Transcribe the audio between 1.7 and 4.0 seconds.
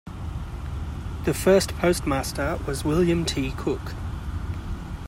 postmaster was William T. Cook.